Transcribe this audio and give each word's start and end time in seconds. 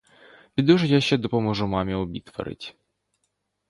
Піду 0.55 0.77
ж 0.77 0.87
я, 0.87 1.01
ще 1.01 1.17
поможу 1.19 1.67
мамі 1.67 1.93
обід 1.93 2.31
варить. 2.37 2.75